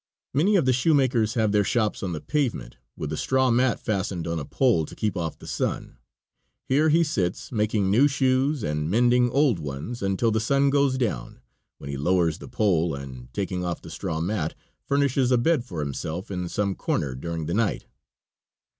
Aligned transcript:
Many 0.33 0.55
of 0.55 0.65
the 0.65 0.73
shoemakers 0.73 1.35
have 1.35 1.51
their 1.51 1.63
shops 1.63 2.01
on 2.01 2.11
the 2.11 2.19
pavement, 2.21 2.77
with 2.97 3.13
a 3.13 3.17
straw 3.17 3.51
mat 3.51 3.79
fastened 3.79 4.25
on 4.25 4.39
a 4.39 4.45
pole 4.45 4.83
to 4.87 4.95
keep 4.95 5.15
off 5.15 5.37
the 5.37 5.45
sun. 5.45 5.99
Here 6.67 6.89
he 6.89 7.03
sits 7.03 7.51
making 7.51 7.91
new 7.91 8.07
shoes 8.07 8.63
and 8.63 8.89
mending 8.89 9.29
old 9.29 9.59
ones 9.59 10.01
until 10.01 10.31
the 10.31 10.39
sun 10.39 10.71
goes 10.71 10.97
down, 10.97 11.39
when 11.77 11.87
he 11.91 11.97
lowers 11.97 12.39
the 12.39 12.47
pole, 12.47 12.95
and 12.95 13.31
taking 13.31 13.63
off 13.63 13.79
the 13.79 13.91
straw 13.91 14.19
mat, 14.19 14.55
furnishes 14.87 15.31
a 15.31 15.37
bed 15.37 15.65
for 15.65 15.81
himself 15.81 16.31
in 16.31 16.49
some 16.49 16.73
corner 16.73 17.13
during 17.13 17.45
the 17.45 17.53
night. 17.53 17.85